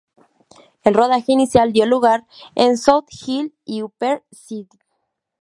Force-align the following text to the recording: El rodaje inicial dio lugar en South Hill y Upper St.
El 0.83 0.95
rodaje 0.95 1.31
inicial 1.31 1.73
dio 1.73 1.85
lugar 1.85 2.25
en 2.55 2.75
South 2.75 3.05
Hill 3.23 3.53
y 3.65 3.83
Upper 3.83 4.23
St. 4.31 4.73